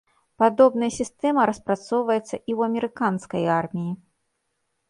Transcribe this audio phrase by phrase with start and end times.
[0.43, 3.91] Падобная сістэма распрацоўваецца і ў амерыканскай арміі.